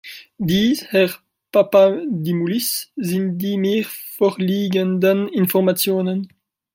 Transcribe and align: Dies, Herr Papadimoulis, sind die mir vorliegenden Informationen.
Dies, 0.39 0.83
Herr 0.89 1.11
Papadimoulis, 1.51 2.91
sind 2.95 3.37
die 3.37 3.57
mir 3.59 3.85
vorliegenden 3.85 5.27
Informationen. 5.27 6.27